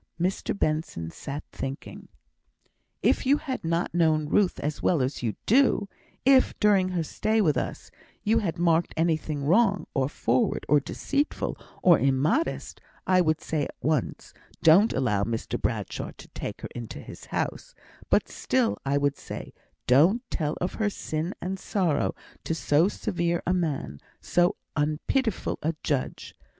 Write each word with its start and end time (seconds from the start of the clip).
Mr 0.19 0.57
Benson 0.57 1.11
sat 1.11 1.43
thinking. 1.51 2.07
"If 3.03 3.23
you 3.27 3.37
had 3.37 3.63
not 3.63 3.93
known 3.93 4.29
Ruth 4.29 4.59
as 4.59 4.81
well 4.81 4.99
as 4.99 5.21
you 5.21 5.35
do 5.45 5.87
if 6.25 6.59
during 6.59 6.89
her 6.89 7.03
stay 7.03 7.39
with 7.39 7.55
us 7.55 7.91
you 8.23 8.39
had 8.39 8.57
marked 8.57 8.95
anything 8.97 9.45
wrong, 9.45 9.85
or 9.93 10.09
forward, 10.09 10.65
or 10.67 10.79
deceitful, 10.79 11.55
or 11.83 11.99
immodest, 11.99 12.81
I 13.05 13.21
would 13.21 13.41
say 13.41 13.65
at 13.65 13.75
once, 13.83 14.33
'Don't 14.63 14.91
allow 14.91 15.23
Mr 15.23 15.61
Bradshaw 15.61 16.13
to 16.17 16.27
take 16.29 16.61
her 16.61 16.69
into 16.73 16.99
his 16.99 17.25
house;' 17.25 17.75
but 18.09 18.27
still 18.27 18.79
I 18.83 18.97
would 18.97 19.15
say, 19.17 19.53
'Don't 19.85 20.23
tell 20.31 20.53
of 20.59 20.73
her 20.81 20.89
sin 20.89 21.35
and 21.39 21.59
her 21.59 21.63
sorrow 21.63 22.15
to 22.45 22.55
so 22.55 22.87
severe 22.87 23.43
a 23.45 23.53
man 23.53 23.99
so 24.19 24.55
unpitiful 24.75 25.59
a 25.61 25.75
judge.' 25.83 26.33